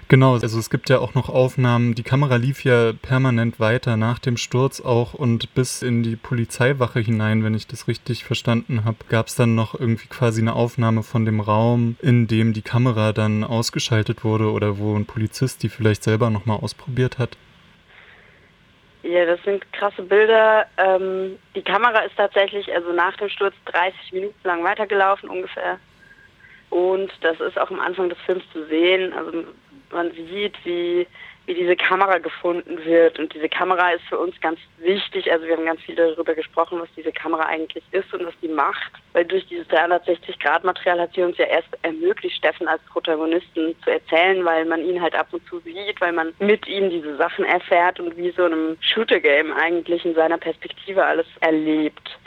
Genau, 0.09 0.35
also 0.35 0.59
es 0.59 0.69
gibt 0.69 0.91
ja 0.91 0.99
auch 0.99 1.15
noch 1.15 1.29
Aufnahmen, 1.29 1.95
die 1.95 2.03
Kamera 2.03 2.37
lief 2.37 2.65
ja 2.65 2.93
permanent 2.93 3.59
weiter 3.59 3.97
nach 3.97 4.19
dem 4.19 4.37
Sturz 4.37 4.81
auch 4.81 5.15
und 5.15 5.55
bis 5.55 5.83
in 5.83 6.03
die 6.03 6.17
Polizeiwache 6.17 7.01
hinein, 7.01 7.43
wenn 7.43 7.55
ich 7.55 7.67
das 7.67 7.89
richtig 7.89 8.25
verstanden 8.25 8.85
habe, 8.85 8.99
gab 9.09 9.29
es 9.29 9.35
dann 9.35 9.55
noch 9.55 9.79
irgendwie 9.79 10.09
quasi 10.09 10.43
eine 10.43 10.55
Aufnahme 10.55 11.03
von 11.03 11.25
dem 11.25 11.41
Raum, 11.41 11.97
in 12.03 12.27
dem 12.27 12.53
die 12.53 12.63
Kamera 12.63 13.13
dann 13.13 13.45
ausgeschaltet 13.45 14.25
wurde 14.25 14.51
oder 14.51 14.79
wo 14.79 14.95
ein 14.95 15.07
Polizist 15.07 15.63
die 15.63 15.69
vielleicht 15.69 16.03
selber 16.03 16.31
nochmal 16.31 16.59
ausprobiert 16.59 17.19
hat. 17.19 17.37
Ja, 19.03 19.27
das 19.27 19.43
sind 19.43 19.71
krasse 19.73 20.03
Bilder. 20.03 20.67
Ähm, 20.79 21.39
die 21.55 21.63
Kamera 21.63 22.01
ist 22.01 22.17
tatsächlich 22.17 22.73
also 22.75 22.93
nach 22.93 23.17
dem 23.17 23.29
Sturz 23.29 23.55
30 23.67 24.13
Minuten 24.13 24.39
lang 24.45 24.65
weitergelaufen 24.65 25.29
ungefähr. 25.29 25.79
Und 26.75 27.13
das 27.21 27.39
ist 27.39 27.57
auch 27.57 27.71
am 27.71 27.79
Anfang 27.79 28.09
des 28.09 28.19
Films 28.27 28.43
zu 28.53 28.65
sehen. 28.65 29.13
Also 29.13 29.45
man 29.93 30.11
sieht, 30.11 30.57
wie, 30.65 31.07
wie 31.47 31.55
diese 31.55 31.77
Kamera 31.77 32.19
gefunden 32.19 32.85
wird. 32.85 33.17
Und 33.21 33.33
diese 33.33 33.49
Kamera 33.49 33.91
ist 33.91 34.03
für 34.09 34.19
uns 34.19 34.35
ganz 34.41 34.59
wichtig. 34.79 35.31
Also 35.31 35.47
wir 35.47 35.57
haben 35.57 35.67
ganz 35.67 35.81
viel 35.83 35.95
darüber 35.95 36.35
gesprochen, 36.35 36.81
was 36.81 36.89
diese 36.97 37.13
Kamera 37.13 37.45
eigentlich 37.45 37.85
ist 37.93 38.13
und 38.13 38.27
was 38.27 38.35
die 38.43 38.49
macht. 38.49 38.91
Weil 39.13 39.25
durch 39.25 39.47
dieses 39.47 39.69
360-Grad-Material 39.69 41.01
hat 41.01 41.15
sie 41.15 41.23
uns 41.23 41.39
ja 41.39 41.45
erst 41.45 41.69
ermöglicht, 41.83 42.39
Steffen 42.39 42.67
als 42.67 42.83
Protagonisten 42.93 43.77
zu 43.85 43.91
erzählen, 43.91 44.45
weil 44.45 44.65
man 44.65 44.85
ihn 44.85 45.01
halt 45.01 45.15
ab 45.15 45.29
und 45.31 45.47
zu 45.47 45.61
sieht, 45.61 46.01
weil 46.01 46.13
man 46.13 46.35
mit 46.41 46.67
ihm 46.67 46.91
diese 46.91 47.17
Sachen 47.19 47.45
erfährt 47.45 48.01
und 48.01 48.17
wie 48.17 48.33
so 48.33 48.47
einem 48.47 48.77
Shooter-Game 48.81 49.53
eigentlich 49.53 50.05
in 50.05 50.17
seiner 50.17 50.39
Perspektive 50.39 51.05
alles 51.05 51.27
erlebt. 51.39 52.19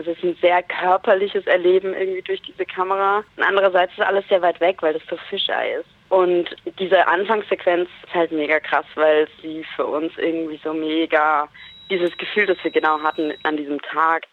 Es 0.00 0.06
ist 0.06 0.24
ein 0.24 0.34
sehr 0.40 0.62
körperliches 0.62 1.46
Erleben 1.46 1.92
irgendwie 1.92 2.22
durch 2.22 2.40
diese 2.40 2.64
Kamera. 2.64 3.18
Und 3.36 3.42
andererseits 3.42 3.92
ist 3.92 4.00
alles 4.00 4.26
sehr 4.28 4.40
weit 4.40 4.58
weg, 4.58 4.78
weil 4.80 4.94
das 4.94 5.02
so 5.10 5.16
Fischei 5.28 5.74
ist. 5.74 5.88
Und 6.08 6.56
diese 6.78 7.06
Anfangssequenz 7.06 7.88
ist 8.04 8.14
halt 8.14 8.32
mega 8.32 8.58
krass, 8.60 8.86
weil 8.94 9.28
sie 9.42 9.62
für 9.76 9.84
uns 9.84 10.12
irgendwie 10.16 10.58
so 10.64 10.72
mega 10.72 11.48
dieses 11.90 12.16
Gefühl, 12.16 12.46
das 12.46 12.56
wir 12.62 12.70
genau 12.70 13.02
hatten 13.02 13.34
an 13.42 13.58
diesem 13.58 13.80
Tag, 13.82 14.24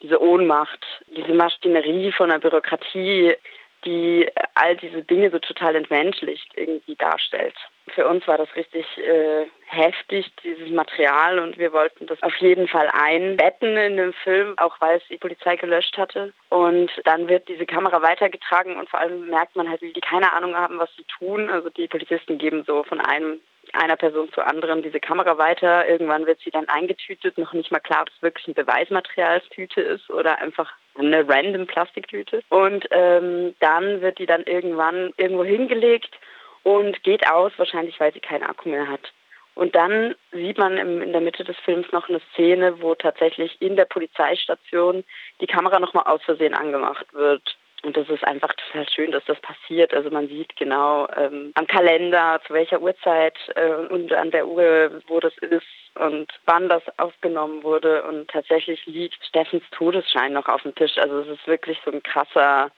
diese 0.00 0.22
Ohnmacht, 0.22 0.86
diese 1.08 1.34
Maschinerie 1.34 2.12
von 2.12 2.28
der 2.28 2.38
Bürokratie, 2.38 3.34
die 3.86 4.28
all 4.54 4.76
diese 4.76 5.02
Dinge 5.02 5.30
so 5.30 5.38
total 5.38 5.76
entmenschlicht 5.76 6.50
irgendwie 6.56 6.96
darstellt. 6.96 7.54
Für 7.94 8.06
uns 8.08 8.26
war 8.26 8.36
das 8.36 8.54
richtig 8.56 8.84
äh, 8.98 9.46
heftig, 9.66 10.30
dieses 10.42 10.68
Material, 10.70 11.38
und 11.38 11.56
wir 11.56 11.72
wollten 11.72 12.06
das 12.06 12.20
auf 12.22 12.34
jeden 12.36 12.66
Fall 12.66 12.90
einbetten 12.92 13.76
in 13.76 13.96
den 13.96 14.12
Film, 14.12 14.58
auch 14.58 14.80
weil 14.80 14.98
es 14.98 15.08
die 15.08 15.18
Polizei 15.18 15.56
gelöscht 15.56 15.96
hatte. 15.96 16.32
Und 16.48 16.90
dann 17.04 17.28
wird 17.28 17.48
diese 17.48 17.64
Kamera 17.64 18.02
weitergetragen 18.02 18.76
und 18.76 18.90
vor 18.90 19.00
allem 19.00 19.28
merkt 19.28 19.54
man 19.54 19.70
halt, 19.70 19.82
wie 19.82 19.92
die 19.92 20.00
keine 20.00 20.32
Ahnung 20.32 20.56
haben, 20.56 20.78
was 20.78 20.90
sie 20.96 21.04
tun. 21.04 21.48
Also 21.48 21.70
die 21.70 21.86
Polizisten 21.86 22.38
geben 22.38 22.64
so 22.66 22.82
von 22.82 23.00
einem 23.00 23.40
einer 23.74 23.96
Person 23.96 24.30
zur 24.32 24.46
anderen 24.46 24.82
diese 24.82 25.00
Kamera 25.00 25.38
weiter. 25.38 25.88
Irgendwann 25.88 26.26
wird 26.26 26.40
sie 26.40 26.50
dann 26.50 26.68
eingetütet, 26.68 27.38
noch 27.38 27.52
nicht 27.52 27.72
mal 27.72 27.80
klar, 27.80 28.02
ob 28.02 28.08
es 28.08 28.22
wirklich 28.22 28.46
ein 28.48 28.54
Beweismaterialstüte 28.54 29.80
ist 29.80 30.10
oder 30.10 30.38
einfach 30.38 30.72
eine 30.98 31.28
random 31.28 31.66
Plastiktüte. 31.66 32.42
Und 32.48 32.86
ähm, 32.90 33.54
dann 33.60 34.00
wird 34.00 34.18
die 34.18 34.26
dann 34.26 34.44
irgendwann 34.44 35.12
irgendwo 35.16 35.44
hingelegt 35.44 36.10
und 36.62 37.02
geht 37.02 37.30
aus, 37.30 37.52
wahrscheinlich 37.56 37.98
weil 38.00 38.12
sie 38.12 38.20
keinen 38.20 38.44
Akku 38.44 38.68
mehr 38.68 38.88
hat. 38.88 39.12
Und 39.54 39.74
dann 39.74 40.14
sieht 40.32 40.58
man 40.58 40.76
in 40.76 41.12
der 41.12 41.22
Mitte 41.22 41.42
des 41.42 41.56
Films 41.64 41.90
noch 41.90 42.10
eine 42.10 42.20
Szene, 42.32 42.82
wo 42.82 42.94
tatsächlich 42.94 43.56
in 43.62 43.74
der 43.74 43.86
Polizeistation 43.86 45.02
die 45.40 45.46
Kamera 45.46 45.80
nochmal 45.80 46.04
aus 46.04 46.22
Versehen 46.24 46.54
angemacht 46.54 47.06
wird. 47.14 47.56
Und 47.82 47.96
das 47.96 48.08
ist 48.08 48.24
einfach 48.24 48.52
total 48.54 48.88
schön, 48.88 49.12
dass 49.12 49.24
das 49.26 49.38
passiert. 49.40 49.94
Also 49.94 50.10
man 50.10 50.28
sieht 50.28 50.56
genau 50.56 51.08
ähm, 51.16 51.52
am 51.54 51.66
Kalender, 51.66 52.40
zu 52.46 52.54
welcher 52.54 52.80
Uhrzeit 52.80 53.36
äh, 53.54 53.70
und 53.92 54.12
an 54.12 54.30
der 54.30 54.48
Uhr, 54.48 55.02
wo 55.06 55.20
das 55.20 55.36
ist 55.38 55.66
und 55.94 56.26
wann 56.46 56.68
das 56.68 56.82
aufgenommen 56.98 57.62
wurde. 57.62 58.02
Und 58.04 58.28
tatsächlich 58.28 58.84
liegt 58.86 59.24
Steffens 59.24 59.64
Todesschein 59.70 60.32
noch 60.32 60.48
auf 60.48 60.62
dem 60.62 60.74
Tisch. 60.74 60.98
Also 60.98 61.20
es 61.20 61.28
ist 61.28 61.46
wirklich 61.46 61.78
so 61.84 61.92
ein 61.92 62.02
krasser 62.02 62.70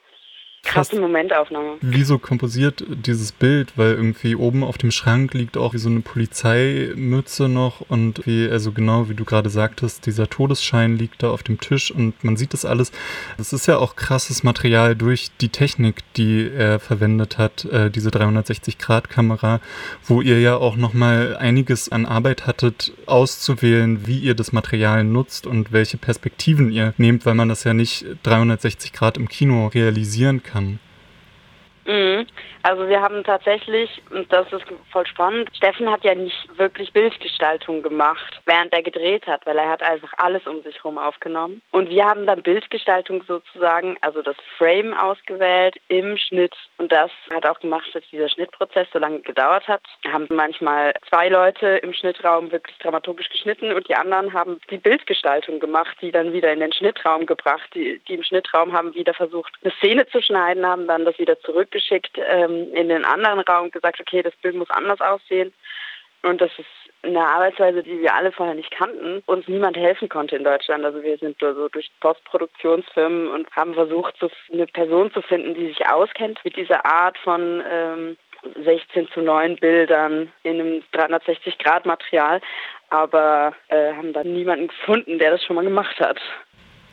Krasse 0.64 1.00
Momentaufnahme. 1.00 1.76
Wieso 1.80 2.18
komposiert 2.18 2.84
dieses 2.88 3.32
Bild? 3.32 3.72
Weil 3.76 3.92
irgendwie 3.92 4.34
oben 4.34 4.64
auf 4.64 4.76
dem 4.76 4.90
Schrank 4.90 5.32
liegt 5.32 5.56
auch 5.56 5.72
wie 5.72 5.78
so 5.78 5.88
eine 5.88 6.00
Polizeimütze 6.00 7.48
noch 7.48 7.80
und 7.88 8.26
wie, 8.26 8.48
also 8.50 8.72
genau 8.72 9.08
wie 9.08 9.14
du 9.14 9.24
gerade 9.24 9.50
sagtest, 9.50 10.04
dieser 10.04 10.28
Todesschein 10.28 10.98
liegt 10.98 11.22
da 11.22 11.30
auf 11.30 11.42
dem 11.42 11.60
Tisch 11.60 11.90
und 11.90 12.22
man 12.24 12.36
sieht 12.36 12.52
das 12.52 12.64
alles. 12.64 12.92
Das 13.38 13.52
ist 13.52 13.66
ja 13.66 13.78
auch 13.78 13.94
krasses 13.96 14.42
Material 14.42 14.96
durch 14.96 15.30
die 15.40 15.48
Technik, 15.48 16.02
die 16.16 16.50
er 16.50 16.80
verwendet 16.80 17.38
hat, 17.38 17.64
äh, 17.66 17.90
diese 17.90 18.10
360-Grad-Kamera, 18.10 19.60
wo 20.04 20.20
ihr 20.20 20.40
ja 20.40 20.56
auch 20.56 20.76
nochmal 20.76 21.36
einiges 21.36 21.88
an 21.90 22.04
Arbeit 22.04 22.46
hattet, 22.46 22.92
auszuwählen, 23.06 24.06
wie 24.06 24.18
ihr 24.18 24.34
das 24.34 24.52
Material 24.52 25.04
nutzt 25.04 25.46
und 25.46 25.72
welche 25.72 25.98
Perspektiven 25.98 26.70
ihr 26.70 26.94
nehmt, 26.98 27.24
weil 27.24 27.34
man 27.34 27.48
das 27.48 27.64
ja 27.64 27.74
nicht 27.74 28.04
360 28.24 28.92
Grad 28.92 29.16
im 29.16 29.28
Kino 29.28 29.68
realisieren 29.68 30.42
kann 30.42 30.47
kann. 30.48 30.80
Mhm. 31.88 32.26
Also 32.62 32.86
wir 32.86 33.00
haben 33.00 33.24
tatsächlich, 33.24 34.02
und 34.10 34.30
das 34.30 34.52
ist 34.52 34.64
voll 34.92 35.06
spannend, 35.06 35.48
Steffen 35.56 35.90
hat 35.90 36.04
ja 36.04 36.14
nicht 36.14 36.36
wirklich 36.58 36.92
Bildgestaltung 36.92 37.82
gemacht, 37.82 38.40
während 38.44 38.74
er 38.74 38.82
gedreht 38.82 39.26
hat, 39.26 39.46
weil 39.46 39.56
er 39.56 39.70
hat 39.70 39.82
einfach 39.82 40.12
alles 40.18 40.46
um 40.46 40.62
sich 40.62 40.76
herum 40.76 40.98
aufgenommen. 40.98 41.62
Und 41.70 41.88
wir 41.88 42.04
haben 42.04 42.26
dann 42.26 42.42
Bildgestaltung 42.42 43.22
sozusagen, 43.26 43.96
also 44.02 44.20
das 44.20 44.36
Frame 44.58 44.92
ausgewählt 44.92 45.76
im 45.88 46.18
Schnitt. 46.18 46.54
Und 46.76 46.92
das 46.92 47.10
hat 47.30 47.46
auch 47.46 47.58
gemacht, 47.60 47.88
dass 47.94 48.04
dieser 48.10 48.28
Schnittprozess 48.28 48.88
so 48.92 48.98
lange 48.98 49.20
gedauert 49.20 49.66
hat. 49.66 49.82
Wir 50.02 50.12
haben 50.12 50.26
manchmal 50.28 50.92
zwei 51.08 51.30
Leute 51.30 51.78
im 51.78 51.94
Schnittraum 51.94 52.52
wirklich 52.52 52.76
dramaturgisch 52.78 53.30
geschnitten 53.30 53.72
und 53.72 53.88
die 53.88 53.94
anderen 53.94 54.34
haben 54.34 54.60
die 54.70 54.76
Bildgestaltung 54.76 55.58
gemacht, 55.58 55.96
die 56.02 56.12
dann 56.12 56.34
wieder 56.34 56.52
in 56.52 56.60
den 56.60 56.72
Schnittraum 56.72 57.24
gebracht. 57.24 57.70
Die, 57.74 57.98
die 58.08 58.14
im 58.14 58.22
Schnittraum 58.22 58.74
haben 58.74 58.94
wieder 58.94 59.14
versucht, 59.14 59.54
eine 59.62 59.72
Szene 59.78 60.06
zu 60.08 60.20
schneiden, 60.20 60.66
haben 60.66 60.86
dann 60.86 61.06
das 61.06 61.18
wieder 61.18 61.40
zurückgeschickt. 61.78 62.18
Ähm, 62.18 62.72
in 62.74 62.88
den 62.88 63.04
anderen 63.04 63.40
Raum 63.40 63.70
gesagt, 63.70 64.00
okay, 64.00 64.22
das 64.22 64.34
Bild 64.36 64.54
muss 64.54 64.70
anders 64.70 65.00
aussehen. 65.00 65.52
Und 66.22 66.40
das 66.40 66.50
ist 66.58 66.66
eine 67.02 67.24
Arbeitsweise, 67.24 67.84
die 67.84 68.00
wir 68.00 68.14
alle 68.14 68.32
vorher 68.32 68.56
nicht 68.56 68.72
kannten, 68.72 69.22
uns 69.26 69.46
niemand 69.46 69.76
helfen 69.76 70.08
konnte 70.08 70.34
in 70.34 70.42
Deutschland. 70.42 70.84
Also 70.84 71.00
wir 71.02 71.16
sind 71.18 71.38
so 71.38 71.68
durch 71.68 71.90
Postproduktionsfirmen 72.00 73.28
und 73.28 73.48
haben 73.54 73.74
versucht, 73.74 74.16
so 74.18 74.28
eine 74.52 74.66
Person 74.66 75.12
zu 75.12 75.22
finden, 75.22 75.54
die 75.54 75.68
sich 75.68 75.86
auskennt 75.86 76.40
mit 76.44 76.56
dieser 76.56 76.84
Art 76.84 77.16
von 77.18 77.62
ähm, 77.70 78.16
16 78.64 79.08
zu 79.12 79.20
9 79.20 79.56
Bildern 79.56 80.32
in 80.42 80.60
einem 80.60 80.82
360-Grad-Material, 80.92 82.40
aber 82.90 83.54
äh, 83.68 83.92
haben 83.92 84.12
dann 84.12 84.32
niemanden 84.32 84.68
gefunden, 84.68 85.18
der 85.18 85.32
das 85.32 85.44
schon 85.44 85.56
mal 85.56 85.64
gemacht 85.64 86.00
hat. 86.00 86.18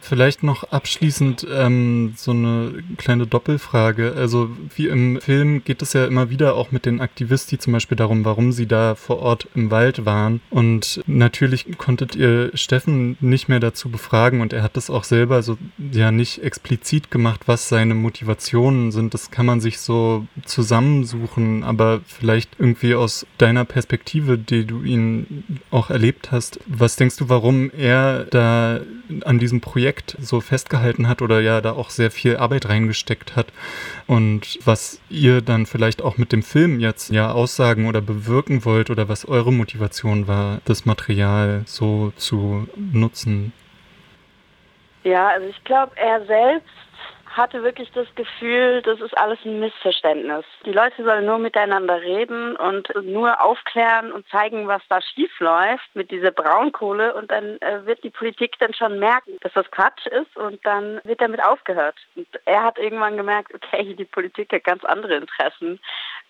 Vielleicht 0.07 0.43
noch 0.43 0.65
abschließend 0.65 1.47
ähm, 1.51 2.13
so 2.15 2.29
eine 2.29 2.83
kleine 2.97 3.25
Doppelfrage. 3.25 4.13
Also 4.15 4.51
wie 4.75 4.85
im 4.85 5.19
Film 5.19 5.63
geht 5.63 5.81
es 5.81 5.93
ja 5.93 6.05
immer 6.05 6.29
wieder 6.29 6.53
auch 6.55 6.71
mit 6.71 6.85
den 6.85 7.01
Aktivisten 7.01 7.59
zum 7.59 7.73
Beispiel 7.73 7.97
darum, 7.97 8.23
warum 8.23 8.51
sie 8.51 8.67
da 8.67 8.93
vor 8.93 9.17
Ort 9.17 9.47
im 9.55 9.71
Wald 9.71 10.05
waren. 10.05 10.41
Und 10.51 11.01
natürlich 11.07 11.79
konntet 11.79 12.15
ihr 12.15 12.51
Steffen 12.53 13.17
nicht 13.19 13.49
mehr 13.49 13.59
dazu 13.59 13.89
befragen 13.89 14.41
und 14.41 14.53
er 14.53 14.61
hat 14.61 14.77
das 14.77 14.91
auch 14.91 15.03
selber 15.03 15.41
so 15.41 15.57
ja 15.91 16.11
nicht 16.11 16.43
explizit 16.43 17.09
gemacht, 17.09 17.41
was 17.47 17.67
seine 17.67 17.95
Motivationen 17.95 18.91
sind. 18.91 19.15
Das 19.15 19.31
kann 19.31 19.47
man 19.47 19.59
sich 19.59 19.79
so 19.79 20.27
zusammensuchen, 20.45 21.63
aber 21.63 22.01
vielleicht 22.05 22.59
irgendwie 22.59 22.93
aus 22.93 23.25
deiner 23.39 23.65
Perspektive, 23.65 24.37
die 24.37 24.65
du 24.65 24.83
ihn 24.83 25.43
auch 25.71 25.89
erlebt 25.89 26.31
hast. 26.31 26.59
Was 26.67 26.95
denkst 26.95 27.17
du, 27.17 27.27
warum 27.27 27.71
er 27.75 28.25
da 28.25 28.81
an 29.23 29.39
diesem 29.39 29.61
Projekt 29.61 29.94
Projekt 29.95 30.15
so 30.19 30.41
festgehalten 30.41 31.07
hat 31.07 31.21
oder 31.21 31.39
ja 31.39 31.61
da 31.61 31.71
auch 31.71 31.89
sehr 31.89 32.11
viel 32.11 32.37
Arbeit 32.37 32.67
reingesteckt 32.67 33.35
hat 33.35 33.47
und 34.07 34.59
was 34.65 34.99
ihr 35.09 35.41
dann 35.41 35.65
vielleicht 35.65 36.01
auch 36.01 36.17
mit 36.17 36.31
dem 36.31 36.43
Film 36.43 36.79
jetzt 36.79 37.11
ja 37.11 37.31
aussagen 37.31 37.87
oder 37.87 38.01
bewirken 38.01 38.65
wollt 38.65 38.89
oder 38.89 39.07
was 39.07 39.25
eure 39.27 39.53
Motivation 39.53 40.27
war, 40.27 40.59
das 40.65 40.85
Material 40.85 41.63
so 41.65 42.11
zu 42.17 42.67
nutzen. 42.75 43.53
Ja, 45.03 45.29
also 45.29 45.47
ich 45.47 45.63
glaube, 45.63 45.95
er 45.97 46.25
selbst 46.25 46.67
hatte 47.35 47.63
wirklich 47.63 47.91
das 47.91 48.07
Gefühl, 48.15 48.81
das 48.81 49.01
ist 49.01 49.17
alles 49.17 49.39
ein 49.45 49.59
Missverständnis. 49.59 50.45
Die 50.65 50.71
Leute 50.71 51.03
sollen 51.03 51.25
nur 51.25 51.37
miteinander 51.37 52.01
reden 52.01 52.55
und 52.55 52.89
nur 53.03 53.41
aufklären 53.41 54.11
und 54.11 54.27
zeigen, 54.29 54.67
was 54.67 54.81
da 54.89 55.01
schief 55.01 55.39
läuft 55.39 55.95
mit 55.95 56.11
dieser 56.11 56.31
Braunkohle 56.31 57.13
und 57.15 57.31
dann 57.31 57.59
äh, 57.61 57.85
wird 57.85 58.03
die 58.03 58.09
Politik 58.09 58.57
dann 58.59 58.73
schon 58.73 58.99
merken, 58.99 59.37
dass 59.41 59.53
das 59.53 59.69
Quatsch 59.71 60.05
ist 60.07 60.35
und 60.37 60.65
dann 60.65 61.01
wird 61.03 61.21
damit 61.21 61.43
aufgehört. 61.43 61.95
Und 62.15 62.27
er 62.45 62.63
hat 62.63 62.77
irgendwann 62.77 63.17
gemerkt, 63.17 63.53
okay, 63.53 63.93
die 63.93 64.05
Politik 64.05 64.53
hat 64.53 64.63
ganz 64.63 64.83
andere 64.85 65.15
Interessen. 65.15 65.79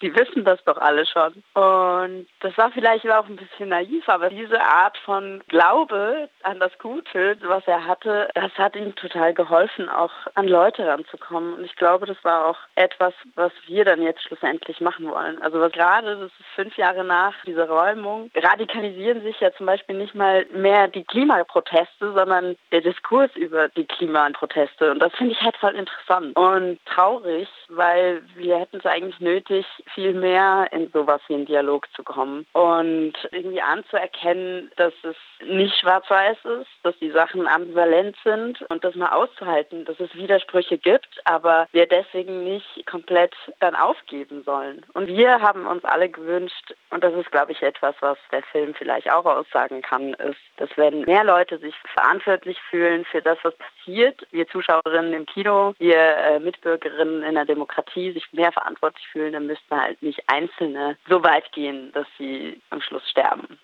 Die 0.01 0.15
wissen 0.15 0.43
das 0.43 0.63
doch 0.65 0.77
alle 0.77 1.05
schon. 1.05 1.43
Und 1.53 2.27
das 2.41 2.57
war 2.57 2.71
vielleicht 2.71 3.09
auch 3.09 3.27
ein 3.27 3.37
bisschen 3.37 3.69
naiv, 3.69 4.07
aber 4.09 4.29
diese 4.29 4.61
Art 4.61 4.97
von 4.99 5.41
Glaube 5.47 6.29
an 6.43 6.59
das 6.59 6.77
Gute, 6.79 7.37
was 7.43 7.65
er 7.67 7.85
hatte, 7.85 8.29
das 8.33 8.51
hat 8.57 8.75
ihm 8.75 8.95
total 8.95 9.33
geholfen, 9.33 9.89
auch 9.89 10.11
an 10.35 10.47
Leute 10.47 10.85
ranzukommen. 10.87 11.53
Und 11.53 11.65
ich 11.65 11.75
glaube, 11.75 12.05
das 12.05 12.17
war 12.23 12.47
auch 12.47 12.57
etwas, 12.75 13.13
was 13.35 13.51
wir 13.67 13.85
dann 13.85 14.01
jetzt 14.01 14.23
schlussendlich 14.23 14.81
machen 14.81 15.09
wollen. 15.09 15.41
Also 15.41 15.59
gerade, 15.69 16.15
das 16.17 16.25
ist 16.25 16.45
fünf 16.55 16.77
Jahre 16.77 17.03
nach 17.03 17.33
dieser 17.45 17.69
Räumung, 17.69 18.29
radikalisieren 18.35 19.21
sich 19.21 19.39
ja 19.39 19.51
zum 19.53 19.65
Beispiel 19.65 19.97
nicht 19.97 20.15
mal 20.15 20.45
mehr 20.51 20.87
die 20.87 21.03
Klimaproteste, 21.03 22.13
sondern 22.13 22.55
der 22.71 22.81
Diskurs 22.81 23.31
über 23.35 23.69
die 23.69 23.85
Klimaproteste. 23.85 24.91
Und 24.91 24.99
das 24.99 25.13
finde 25.15 25.33
ich 25.33 25.41
halt 25.41 25.57
voll 25.57 25.75
interessant 25.75 26.35
und 26.35 26.79
traurig, 26.85 27.47
weil 27.69 28.21
wir 28.35 28.59
hätten 28.59 28.77
es 28.77 28.85
eigentlich 28.85 29.19
nötig, 29.19 29.65
viel 29.93 30.13
mehr 30.13 30.67
in 30.71 30.89
sowas 30.91 31.21
wie 31.27 31.35
einen 31.35 31.45
Dialog 31.45 31.87
zu 31.93 32.03
kommen 32.03 32.45
und 32.53 33.13
irgendwie 33.31 33.61
anzuerkennen, 33.61 34.71
dass 34.77 34.93
es 35.03 35.15
nicht 35.45 35.75
schwarz-weiß 35.79 36.37
ist, 36.61 36.69
dass 36.83 36.97
die 36.99 37.11
Sachen 37.11 37.47
ambivalent 37.47 38.15
sind 38.23 38.61
und 38.69 38.83
das 38.83 38.95
mal 38.95 39.11
auszuhalten, 39.11 39.85
dass 39.85 39.99
es 39.99 40.13
Widersprüche 40.15 40.77
gibt, 40.77 41.21
aber 41.25 41.67
wir 41.71 41.87
deswegen 41.87 42.43
nicht 42.43 42.85
komplett 42.85 43.33
dann 43.59 43.75
aufgeben 43.75 44.43
sollen. 44.43 44.85
Und 44.93 45.07
wir 45.07 45.41
haben 45.41 45.67
uns 45.67 45.83
alle 45.83 46.09
gewünscht, 46.09 46.73
und 46.89 47.03
das 47.03 47.13
ist, 47.13 47.31
glaube 47.31 47.51
ich, 47.51 47.61
etwas, 47.61 47.95
was 47.99 48.17
der 48.31 48.43
Film 48.43 48.73
vielleicht 48.73 49.11
auch 49.11 49.25
aussagen 49.25 49.81
kann, 49.81 50.13
ist, 50.13 50.39
dass 50.57 50.69
wenn 50.77 51.01
mehr 51.01 51.23
Leute 51.23 51.57
sich 51.57 51.75
verantwortlich 51.93 52.59
fühlen 52.69 53.05
für 53.05 53.21
das, 53.21 53.37
was 53.43 53.53
passiert, 53.55 54.25
wir 54.31 54.47
Zuschauerinnen 54.47 55.13
im 55.13 55.25
Kino, 55.25 55.73
wir 55.77 55.97
äh, 55.97 56.39
Mitbürgerinnen 56.39 57.23
in 57.23 57.35
der 57.35 57.45
Demokratie 57.45 58.11
sich 58.11 58.31
mehr 58.31 58.51
verantwortlich 58.51 59.05
fühlen, 59.07 59.33
dann 59.33 59.47
müssten 59.47 59.74
halt 59.81 60.01
nicht 60.01 60.21
Einzelne 60.27 60.97
so 61.09 61.23
weit 61.23 61.51
gehen, 61.51 61.91
dass 61.93 62.07
sie 62.17 62.61
am 62.69 62.81
Schluss 62.81 63.07
sterben. 63.09 63.59